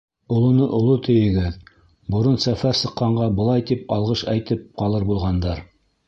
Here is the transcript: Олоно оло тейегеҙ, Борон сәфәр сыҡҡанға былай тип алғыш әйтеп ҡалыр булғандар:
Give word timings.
Олоно 0.35 0.67
оло 0.77 0.93
тейегеҙ, 1.07 1.57
Борон 2.15 2.39
сәфәр 2.45 2.79
сыҡҡанға 2.79 3.27
былай 3.41 3.65
тип 3.73 3.93
алғыш 3.97 4.23
әйтеп 4.33 4.65
ҡалыр 4.83 5.05
булғандар: 5.11 5.63